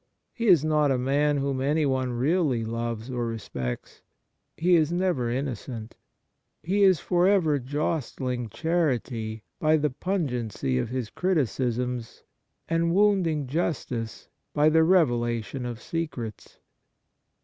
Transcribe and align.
He 0.33 0.47
is 0.47 0.65
not 0.65 0.89
a 0.89 0.97
man 0.97 1.37
whom 1.37 1.61
anyone 1.61 2.13
really 2.13 2.65
loves 2.65 3.11
or 3.11 3.27
respects. 3.27 4.01
He 4.57 4.75
is 4.75 4.91
never 4.91 5.29
innocent. 5.29 5.95
He 6.63 6.81
is 6.81 6.99
for 6.99 7.27
ever 7.27 7.59
jostling 7.59 8.49
charity 8.49 9.43
by 9.59 9.77
the 9.77 9.91
pungency 9.91 10.79
of 10.79 10.89
his 10.89 11.11
criticisms, 11.11 12.23
and 12.67 12.91
wounding 12.95 13.45
justice 13.45 14.27
by 14.55 14.69
the 14.69 14.83
revelation 14.83 15.67
of 15.67 15.79
secrets. 15.79 16.57